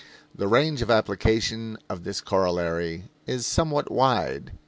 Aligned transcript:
The 0.33 0.47
range 0.47 0.81
of 0.81 0.89
application 0.89 1.77
of 1.87 2.03
this 2.05 2.21
corollary 2.21 3.11
is 3.27 3.45
somewhat 3.45 3.91
wide. 3.91 4.53